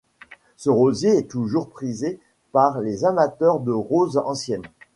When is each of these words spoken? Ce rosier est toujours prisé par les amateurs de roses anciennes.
Ce 0.57 0.71
rosier 0.71 1.15
est 1.15 1.29
toujours 1.29 1.69
prisé 1.69 2.19
par 2.53 2.81
les 2.81 3.05
amateurs 3.05 3.59
de 3.59 3.71
roses 3.71 4.17
anciennes. 4.17 4.63